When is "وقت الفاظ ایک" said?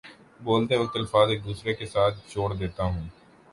0.77-1.43